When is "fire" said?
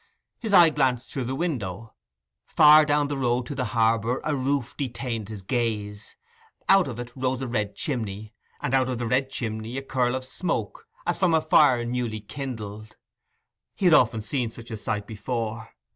11.41-11.85